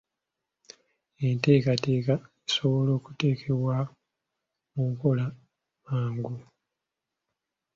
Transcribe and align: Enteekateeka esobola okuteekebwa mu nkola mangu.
Enteekateeka 1.27 2.13
esobola 2.47 2.91
okuteekebwa 2.99 3.75
mu 4.73 4.83
nkola 4.91 5.25
mangu. 5.85 6.33